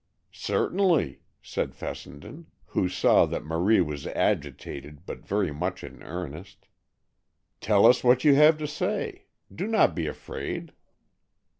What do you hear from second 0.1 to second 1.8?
"Certainly," said